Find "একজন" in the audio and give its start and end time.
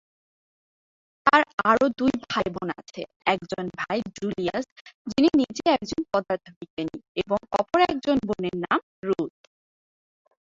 3.25-3.65, 5.73-6.01, 7.91-8.17